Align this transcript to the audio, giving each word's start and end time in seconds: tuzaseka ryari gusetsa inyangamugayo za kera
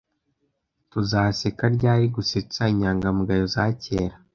tuzaseka 0.91 1.63
ryari 1.75 2.05
gusetsa 2.15 2.61
inyangamugayo 2.73 3.45
za 3.55 3.65
kera 3.83 4.15